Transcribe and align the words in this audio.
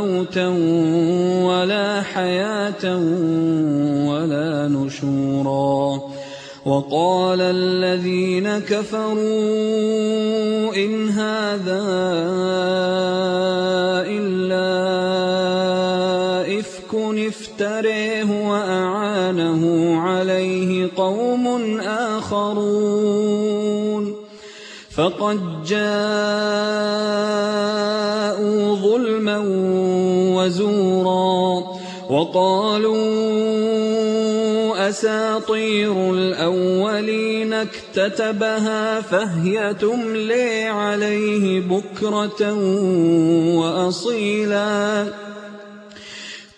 موتا 0.00 0.48
ولا 1.44 2.02
حياة 2.02 2.96
ولا 4.08 4.68
نشورا. 4.68 6.00
وقال 6.66 7.40
الذين 7.40 8.58
كفروا 8.58 9.16
إن 10.76 11.08
هذا 11.08 11.82
إلا 14.06 14.70
إفك 16.58 16.94
افتريه 17.28 18.48
وأعانه 18.48 19.96
عليه 20.00 20.88
قوم 20.96 21.80
آخرون. 21.80 23.10
فقد 24.96 25.64
جاءوا 25.64 25.80
ظلما 28.74 29.38
وزورا 30.36 31.64
وقالوا 32.10 33.00
أساطير 34.88 36.14
الأولين 36.14 37.52
اكتتبها 37.52 39.00
فهي 39.00 39.74
تملي 39.74 40.62
عليه 40.62 41.60
بكرة 41.60 42.52
وأصيلا 43.54 45.06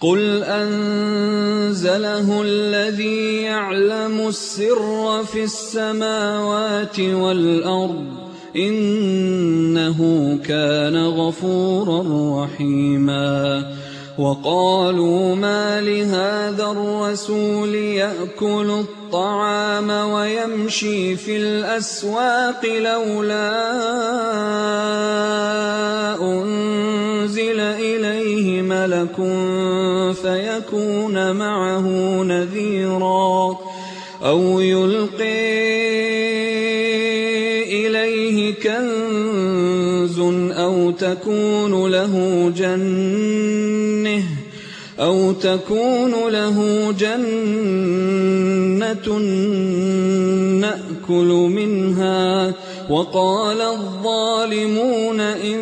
قل 0.01 0.43
أنزله 0.43 2.43
الذي 2.43 3.43
يعلم 3.43 4.29
السر 4.29 5.25
في 5.25 5.45
السماوات 5.45 7.01
والأرض 7.01 8.22
إنه 8.57 9.99
كان 10.45 11.07
غفورا 11.07 12.05
رحيما. 12.45 13.65
وقالوا 14.19 15.35
ما 15.35 15.81
لهذا 15.81 16.65
الرسول 16.65 17.75
يأكل 17.75 18.71
الطعام 18.71 19.91
ويمشي 19.91 21.17
في 21.17 21.37
الأسواق 21.37 22.67
لولا 22.67 23.53
أنزل 26.21 27.61
إليه 27.61 28.63
ملك 28.63 29.17
فيكون 30.23 31.33
معه 31.37 31.87
نذيرا. 32.23 33.59
أو 34.25 34.61
يلقي 34.61 35.52
تكون 41.23 41.91
له 41.91 42.15
جنة 42.57 44.23
أو 45.01 45.33
تكون 45.33 46.13
له 46.29 46.59
جنة 46.99 47.19
نأكل 50.61 51.31
منها 51.51 52.53
وقال 52.91 53.61
الظالمون 53.61 55.21
إن 55.21 55.61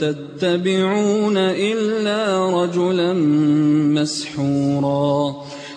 تتبعون 0.00 1.36
إلا 1.36 2.50
رجلا 2.62 3.12
مسحورا. 3.98 5.34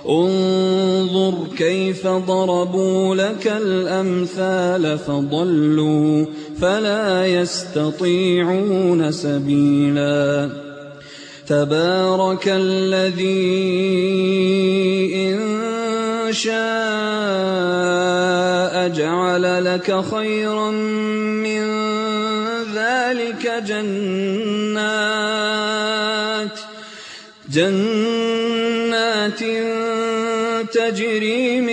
انظر 0.09 1.33
كيف 1.57 2.07
ضربوا 2.07 3.15
لك 3.15 3.47
الأمثال 3.47 4.97
فضلوا 4.97 6.25
فلا 6.63 7.27
يستطيعون 7.27 9.11
سبيلا. 9.11 10.49
تبارك 11.47 12.47
الذي 12.47 13.25
إن 15.15 15.39
شاء 16.33 16.53
جعل 18.87 19.65
لك 19.65 20.01
خيرا 20.11 20.71
من 20.71 21.63
ذلك 22.75 23.63
جنات 23.67 24.63
جنات 27.53 29.39
تجري 30.73 31.61
من 31.61 31.72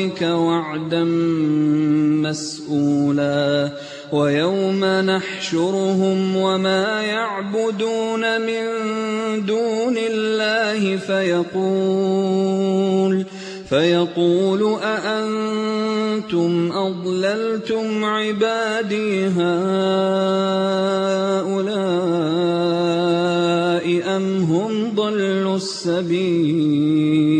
ربك 0.00 0.22
وعدا 0.22 1.04
مسؤولا 2.24 3.70
ويوم 4.12 4.84
نحشرهم 4.84 6.36
وما 6.36 7.02
يعبدون 7.02 8.40
من 8.40 8.64
دون 9.46 9.96
الله 9.98 10.96
فيقول 10.96 12.50
فيقول 13.68 14.78
أأنتم 14.82 16.72
أضللتم 16.72 18.04
عبادي 18.04 19.26
هؤلاء 19.26 19.50
أم 24.16 24.42
هم 24.42 24.94
ضلوا 24.94 25.56
السبيل 25.56 27.39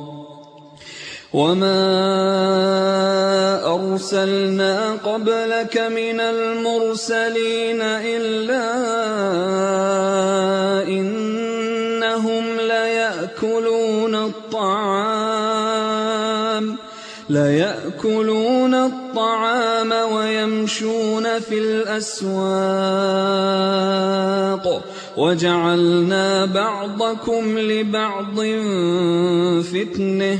وما 1.33 1.81
أرسلنا 3.75 4.91
قبلك 4.91 5.77
من 5.77 6.19
المرسلين 6.19 7.81
إلا 7.81 8.67
إنهم 10.87 12.43
ليأكلون 12.59 14.15
الطعام 14.15 15.51
ليأكلون 17.29 18.73
الطعام 18.73 19.91
ويمشون 19.91 21.39
في 21.39 21.57
الأسواق 21.57 22.41
وجعلنا 25.17 26.45
بعضكم 26.45 27.59
لبعض 27.59 28.35
فتنه 29.63 30.39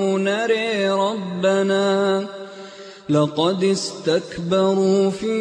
لقد 3.11 3.63
استكبروا 3.63 5.09
في 5.09 5.31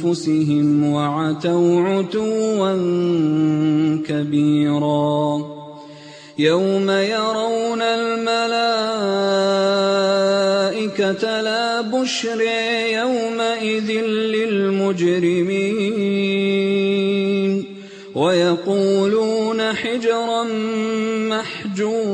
أنفسهم 0.00 0.84
وعتوا 0.92 1.80
عتوا 1.80 2.74
كبيرا 4.08 5.54
يوم 6.38 6.90
يرون 6.90 7.82
الملائكة 7.82 8.30
لا 11.40 11.80
بشر 11.80 12.40
يومئذ 12.92 13.90
للمجرمين 14.34 15.44
ويقولون 18.14 19.72
حجرا 19.72 20.44
محجورا 21.28 22.13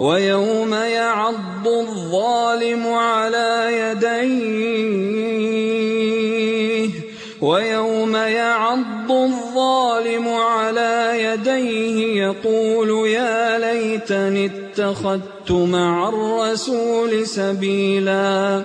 ويوم 0.00 0.74
يعض 0.74 1.68
الظالم 1.68 2.86
على 2.86 3.68
يديه 3.72 5.04
ويوم 7.40 8.16
يعض 8.16 9.12
الظالم 9.12 10.28
على 10.28 11.10
يديه 11.24 12.22
يقول 12.22 13.08
يا 13.08 13.58
ليتني 13.58 14.46
اتخذت 14.46 15.50
مع 15.50 16.08
الرسول 16.08 17.26
سبيلا. 17.26 18.62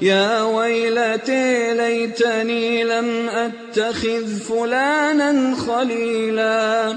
يا 0.00 0.42
ويلتي 0.42 1.74
ليتني 1.74 2.84
لم 2.84 3.28
أتخذ 3.28 4.26
فلانا 4.26 5.56
خليلا. 5.56 6.96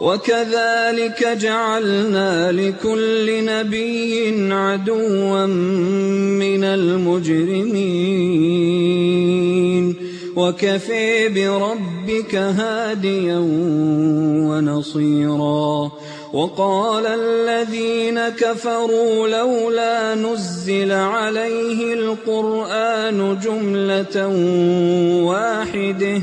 وكذلك 0.00 1.28
جعلنا 1.40 2.52
لكل 2.52 3.44
نبي 3.44 4.52
عدوا 4.52 5.46
من 5.46 6.64
المجرمين. 6.64 7.74
وكفي 10.36 11.28
بربك 11.28 12.34
هاديا 12.34 13.38
ونصيرا. 14.48 15.92
وقال 16.32 17.06
الذين 17.06 18.28
كفروا 18.28 19.28
لولا 19.28 20.14
نزل 20.14 20.92
عليه 20.92 21.94
القرآن 21.94 23.38
جملة 23.44 24.26
واحدة. 25.24 26.22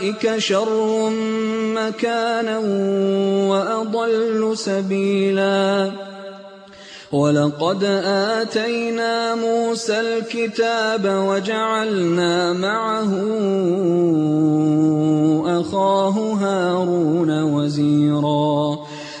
أولئك 0.00 0.38
شر 0.38 1.10
مكانا 1.74 2.58
وأضل 3.48 4.52
سبيلا 4.54 5.90
ولقد 7.12 7.84
آتينا 8.04 9.34
موسى 9.34 10.00
الكتاب 10.00 11.04
وجعلنا 11.04 12.52
معه 12.52 13.12
أخاه 15.60 16.16
هارون 16.40 17.42
وزيرا 17.42 18.69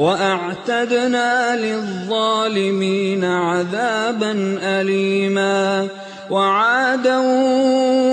وأعتدنا 0.00 1.56
للظالمين 1.56 3.24
عذابا 3.24 4.58
أليما 4.62 5.88
وعادا 6.30 7.18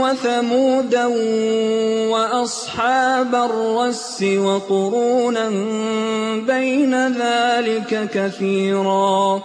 وثمودا 0.03 1.05
وأصحاب 2.11 3.35
الرس 3.35 4.23
وقرونا 4.23 5.49
بين 6.47 7.07
ذلك 7.07 8.09
كثيرا 8.13 9.41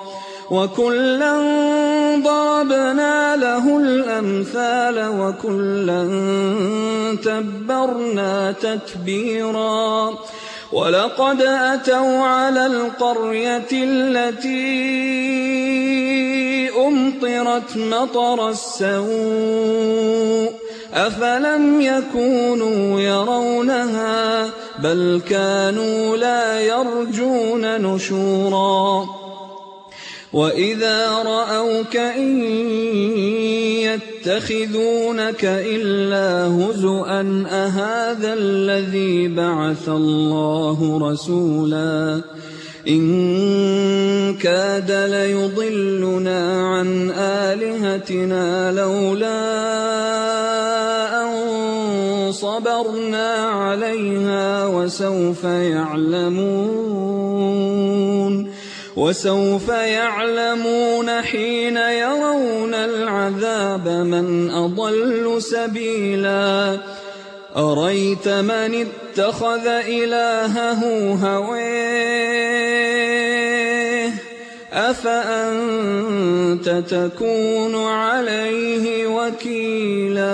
وكلا 0.50 1.34
ضربنا 2.25 3.37
له 3.37 3.78
الأمثال 3.78 4.96
وكلا 5.20 6.02
تبرنا 7.25 8.52
تتبيرا 8.52 10.12
ولقد 10.73 11.43
أتوا 11.43 12.23
على 12.23 12.67
القرية 12.67 13.69
التي 13.73 14.62
أمطرت 16.76 17.76
مطر 17.76 18.49
السوء 18.49 19.93
أفلم 20.95 21.81
يكونوا 21.81 23.00
يرونها 23.00 24.50
بل 24.79 25.21
كانوا 25.29 26.17
لا 26.17 26.61
يرجون 26.61 27.83
نشورا 27.83 29.07
وإذا 30.33 31.23
رأوك 31.23 31.97
إن 31.97 32.43
يتخذونك 33.94 35.44
إلا 35.44 36.46
هزؤا 36.46 37.44
أهذا 37.50 38.34
الذي 38.34 39.28
بعث 39.28 39.88
الله 39.88 41.11
رسولا 41.11 42.20
إن 42.88 44.34
كاد 44.34 44.90
ليضلنا 44.90 46.68
عن 46.68 47.11
آلهتنا 47.11 48.72
لولا 48.72 49.42
أن 51.22 52.32
صبرنا 52.32 53.34
عليها 53.34 54.66
وسوف 54.66 55.44
يعلمون 55.44 56.92
وسوف 58.96 59.68
يعلمون 59.68 61.22
حين 61.22 61.76
يرون 61.76 62.75
العذاب 62.75 63.88
من 63.88 64.50
أضل 64.50 65.42
سبيلا. 65.42 66.78
أريت 67.56 68.28
من 68.28 68.87
اتخذ 68.87 69.66
إلهه 69.66 70.82
هويه 71.25 72.52
أفأنت 74.73 76.69
تكون 76.88 77.75
عليه 77.76 79.07
وكيلا 79.07 80.33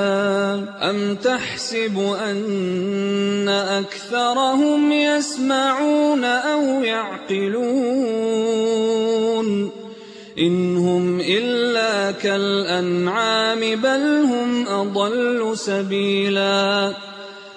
أم 0.90 1.14
تحسب 1.14 1.99
أن 1.99 3.49
أكثرهم 3.49 4.92
يسمعون 4.92 6.25
أو 6.25 6.62
يعقلون 6.85 8.28
إن 10.38 10.76
هم 10.76 11.21
إلا 11.21 12.11
كالأنعام 12.11 13.61
بل 13.61 14.25
هم 14.25 14.68
أضل 14.68 15.59
سبيلا 15.59 16.92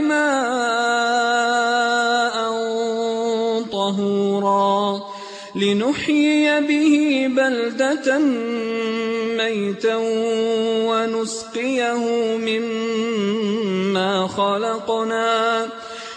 ماء 0.00 1.52
طهورا 3.72 5.00
لنحيي 5.54 6.60
به 6.60 7.26
بلدة 7.36 8.18
ميتا 9.36 9.96
ونسقيه 10.88 12.04
مما 12.36 14.26
خلقنا 14.28 15.68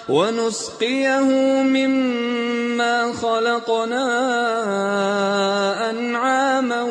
ونسقيه 0.09 1.19
مما 1.63 3.13
خلقنا 3.13 4.05
أنعاما 5.89 6.81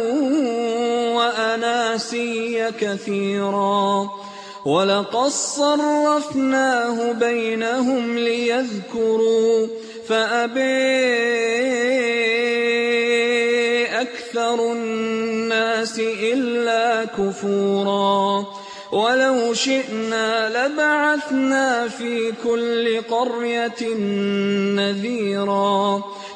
وأناسيا 1.16 2.70
كثيرا 2.80 4.10
ولقد 4.64 5.28
صرفناه 5.28 7.12
بينهم 7.12 8.18
ليذكروا 8.18 9.66
فأبي 10.08 10.64
أكثر 13.86 14.72
الناس 14.72 15.98
إلا 15.98 17.04
كفورا 17.04 18.46
ولو 18.92 19.54
شئنا 19.54 20.48
لبعثنا 20.48 21.88
في 21.88 22.32
كل 22.44 23.00
قرية 23.00 23.94
نذيرا 24.76 26.02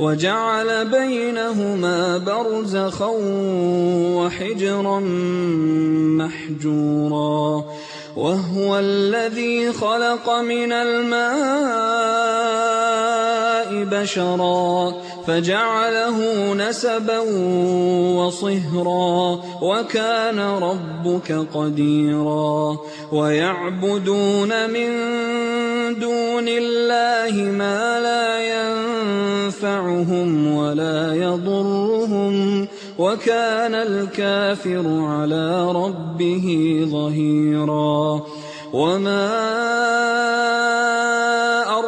وجعل 0.00 0.84
بينهما 0.84 2.18
برزخا 2.18 3.10
وحجرا 4.16 5.00
محجورا 6.20 7.64
وهو 8.16 8.78
الذي 8.78 9.72
خلق 9.72 10.30
من 10.30 10.72
الماء 10.72 12.16
بشرا 13.72 14.92
فجعله 15.26 16.18
نسبا 16.54 17.18
وصهرا 18.16 19.40
وكان 19.62 20.38
ربك 20.40 21.46
قديرا 21.54 22.78
ويعبدون 23.12 24.70
من 24.70 24.90
دون 26.00 26.48
الله 26.48 27.42
ما 27.42 28.00
لا 28.00 28.28
ينفعهم 29.46 30.56
ولا 30.56 31.14
يضرهم 31.14 32.66
وكان 32.98 33.74
الكافر 33.74 34.84
على 34.86 35.72
ربه 35.72 36.46
ظهيرا 36.90 38.22
وما 38.72 39.56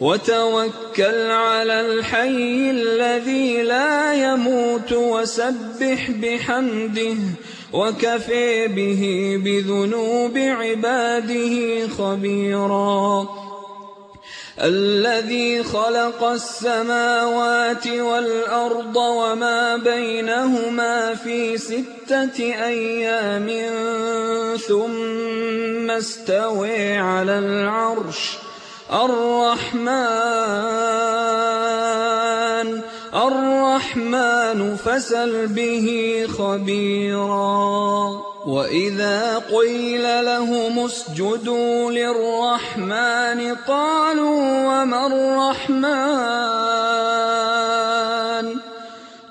وتوكل 0.00 1.30
على 1.30 1.80
الحي 1.80 2.70
الذي 2.70 3.62
لا 3.62 4.14
يموت 4.14 4.92
وسبح 4.92 6.10
بحمده 6.10 7.16
وكفي 7.72 8.68
به 8.68 9.02
بذنوب 9.44 10.38
عباده 10.38 11.88
خبيرا. 11.88 13.28
الذي 14.62 15.62
خلق 15.62 16.24
السماوات 16.24 17.86
والأرض 17.86 18.96
وما 18.96 19.76
بينهما 19.76 21.14
في 21.14 21.58
ستة 21.58 22.38
أيام 22.40 23.48
ثم 24.56 25.90
استوي 25.90 26.98
على 26.98 27.38
العرش. 27.38 28.45
الرحمن 28.92 30.06
الرحمن 33.14 34.76
فسل 34.76 35.46
به 35.46 35.88
خبيرا. 36.38 38.10
وإذا 38.46 39.38
قيل 39.38 40.24
لهم 40.24 40.84
اسجدوا 40.84 41.90
للرحمن 41.90 43.54
قالوا 43.68 44.42
وما 44.66 45.06
الرحمن؟ 45.06 45.86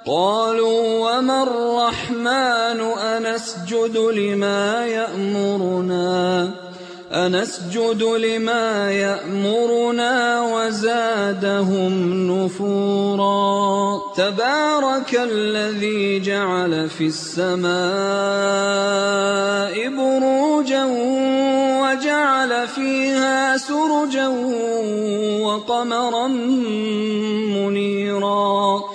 قالوا 0.07 0.83
وما 0.99 1.43
الرحمن؟ 1.43 2.79
أنسجد 2.99 3.97
لما 3.97 4.85
يأمرنا. 4.85 6.64
أنسجد 7.15 8.03
لما 8.03 8.91
يأمرنا 8.91 10.41
وزادهم 10.41 11.93
نفورا. 12.31 14.01
تبارك 14.17 15.19
الذي 15.31 16.19
جعل 16.19 16.89
في 16.89 17.05
السماء 17.05 17.75
بروجا 19.89 20.85
وجعل 21.81 22.67
فيها 22.67 23.57
سرجا 23.57 24.27
وقمرا 25.41 26.27
منيرا. 27.55 28.94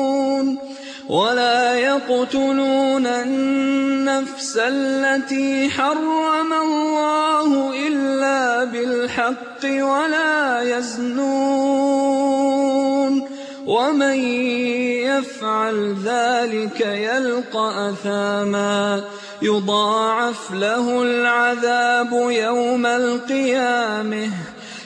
ولا 1.11 1.75
يقتلون 1.75 3.07
النفس 3.07 4.57
التي 4.57 5.69
حرم 5.69 6.53
الله 6.53 7.73
إلا 7.87 8.63
بالحق 8.63 9.63
ولا 9.63 10.61
يزنون 10.77 11.91
ومن 13.65 14.19
يفعل 15.03 15.95
ذلك 16.05 16.81
يلقى 16.81 17.89
أثاما 17.89 19.03
يضاعف 19.41 20.51
له 20.51 21.01
العذاب 21.01 22.11
يوم 22.29 22.85
القيامة 22.85 24.29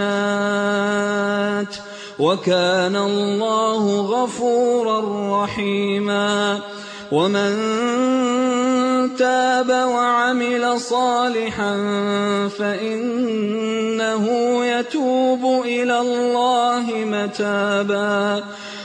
وكان 2.19 2.97
الله 2.97 4.01
غفورا 4.01 5.01
رحيما 5.45 6.61
ومن 7.13 7.53
تاب 9.19 9.71
وعمل 9.71 10.81
صالحا 10.81 11.77
فإنه 12.59 14.25
يتوب 14.67 15.63
إلى 15.65 16.01
الله 16.01 16.85
متابا 16.91 18.45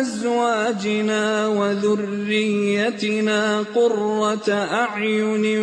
من 0.00 0.06
أزواجنا 0.06 1.48
وذريتنا 1.48 3.40
قرة 3.74 4.52
أعين 4.52 5.60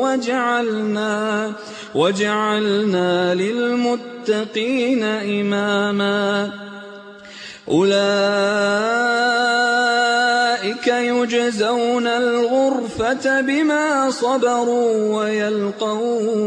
واجعلنا 0.00 1.52
وجعلنا 1.94 3.34
للمتقين 3.34 5.02
إماما. 5.04 6.50
أولئك 7.68 8.06
يجزون 10.86 12.06
الغرفة 12.06 13.40
بما 13.40 14.10
صبروا 14.10 15.16
ويلقون. 15.18 16.46